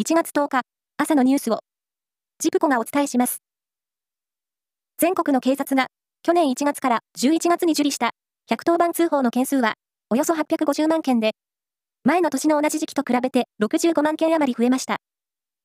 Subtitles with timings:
[0.00, 0.60] 1月10日、
[0.96, 1.58] 朝のニュースを、
[2.38, 3.42] ジプコがお伝えします。
[4.96, 5.88] 全国の警察が、
[6.22, 8.10] 去年1月から11月に受理した
[8.48, 9.74] 110番通報の件数は、
[10.08, 11.32] およそ850万件で、
[12.04, 14.98] 前の年の同じ時期と比べて65万件余り増えました。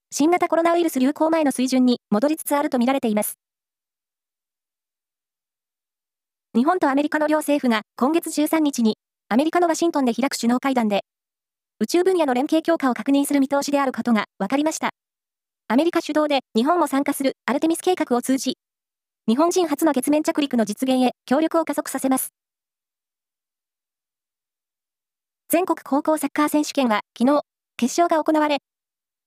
[0.09, 3.37] 新型コロナウイルス流行前の水準に戻りつつあるとみられています。
[6.55, 8.97] 日本とアメリカの両政府が今月13日に
[9.29, 11.03] アメリカのワシントンで開く首脳会談で
[11.83, 14.91] 宇宙分野の連携強化を確認する見通しであることが分かりました。
[15.67, 18.57] アメリカ主導で日本も参加するアルテミス計画を通じ、
[19.27, 22.29] 日本人初の月面着陸の実現へ協力を加速させます。
[25.49, 27.41] 全国高校サッカー選手権は昨日、
[27.75, 28.59] 決勝が行われ、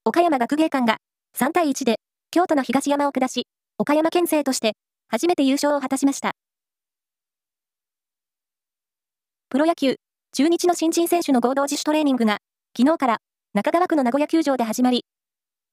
[0.03, 0.97] 岡山学芸館が
[1.37, 1.99] 3対1で
[2.31, 3.45] 京都の東山を下し、
[3.77, 4.71] 岡山県勢として
[5.09, 6.31] 初めて優勝を果たしました。
[9.49, 9.97] プロ野球、
[10.33, 12.39] 中日の新人選手の合同自主トレーニングが、
[12.77, 13.17] 昨日から
[13.55, 15.03] 中川区の名古屋球場で始まり、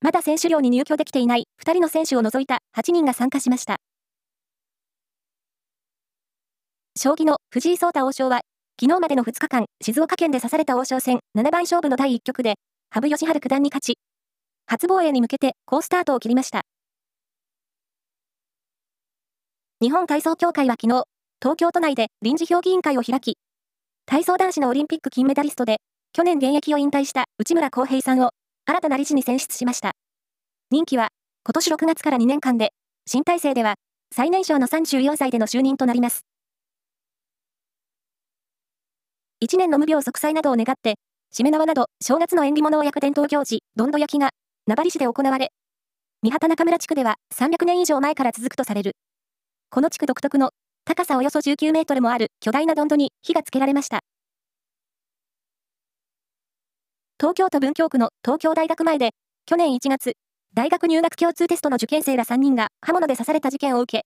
[0.00, 3.76] まだ選手寮に入居できていない2人の選手を除いた8人が参加しました。
[6.96, 8.40] 将棋の藤井聡太王将は、
[8.80, 12.54] 昨日までの2日間、静岡県で指された王将戦7番勝負の第1局で、
[12.88, 13.98] 羽生善治九段に勝ち、
[14.64, 16.62] 初防衛に向けて好スタートを切りました。
[19.82, 21.04] 日本体操協会は昨日、
[21.42, 23.36] 東京都内で臨時評議員会を開き、
[24.06, 25.82] 体操男子のオリンピック金メダリストで、
[26.16, 28.30] 去年現役を引退した内村航平さんを
[28.66, 29.96] 新たな理事に選出しました。
[30.70, 31.08] 任期は
[31.44, 32.70] 今年6月から2年間で、
[33.04, 33.74] 新体制では
[34.14, 36.24] 最年少の34歳での就任となります。
[39.42, 41.00] 1年の無病息災などを願って、
[41.32, 44.30] しめ縄など正月の縁起物を焼く伝統行事、どんど焼きが
[44.68, 45.50] 名張市で行われ、
[46.22, 48.92] 三畑中村地区では300年以上前から続くとされる。
[49.68, 50.50] この地区独特の
[50.84, 54.03] 高さおよそ19メートルもある巨大などんどに火がつけられました。
[57.24, 59.12] 東京都文京区の東京大学前で、
[59.46, 60.12] 去年1月、
[60.52, 64.04] 大学入学共通テストの受験生ら3人が刃物で刺された事件を受け、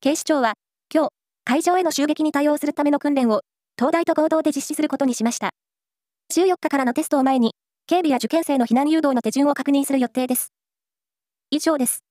[0.00, 0.54] 警視庁は、
[0.92, 1.10] 今日、
[1.44, 3.42] 会場への襲撃に対応するための訓練を、
[3.78, 5.50] 東大と合同で実施することにしました。
[6.34, 7.54] 14日からのテストを前に、
[7.86, 10.52] 警備や受験生の避難誘導の手順を確認する予定です。
[11.52, 12.02] 以上です。